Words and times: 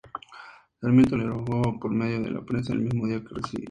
Sarmiento 0.79 1.15
la 1.15 1.25
refutó 1.25 1.77
por 1.79 1.91
medio 1.91 2.21
de 2.23 2.31
la 2.31 2.41
prensa 2.41 2.73
el 2.73 2.79
mismo 2.79 3.05
día 3.05 3.19
que 3.21 3.35
la 3.35 3.35
recibió. 3.43 3.59